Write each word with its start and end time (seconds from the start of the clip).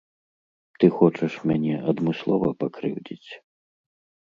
Ты 0.83 0.89
хочаш 0.95 1.33
мяне 1.51 1.75
адмыслова 1.95 2.49
пакрыўдзіць? 2.65 3.31